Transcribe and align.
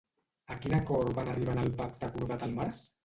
A 0.53 0.57
quin 0.63 0.73
acord 0.77 1.13
van 1.19 1.29
arribar 1.33 1.55
en 1.59 1.61
el 1.65 1.71
pacte 1.83 2.09
acordat 2.09 2.47
al 2.49 2.57
març? 2.63 2.83